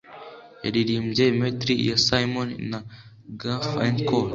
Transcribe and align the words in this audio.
Yaririmbye 0.63 1.23
medley 1.39 1.81
ya 1.89 1.97
Simon 2.05 2.49
na 2.69 2.79
Garfunkel. 3.39 4.19